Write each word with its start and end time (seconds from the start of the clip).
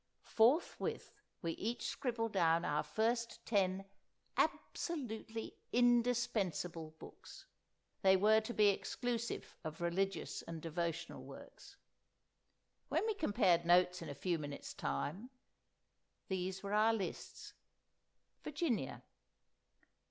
Forthwith, 0.25 1.13
we 1.43 1.51
each 1.51 1.83
scribbled 1.85 2.33
down 2.33 2.65
our 2.65 2.81
first 2.81 3.39
ten 3.45 3.85
absolutely 4.35 5.53
indispensable 5.71 6.95
books 6.97 7.45
(they 8.01 8.17
were 8.17 8.41
to 8.41 8.51
be 8.51 8.69
exclusive 8.69 9.55
of 9.63 9.79
religious 9.79 10.41
and 10.41 10.59
devotional 10.59 11.21
works). 11.21 11.75
When 12.89 13.05
we 13.05 13.13
compared 13.13 13.63
notes 13.63 14.01
in 14.01 14.09
a 14.09 14.15
few 14.15 14.39
minutes' 14.39 14.73
time, 14.73 15.29
these 16.29 16.63
were 16.63 16.73
our 16.73 16.95
lists:— 16.95 17.53
VIRGINIA. 18.43 19.03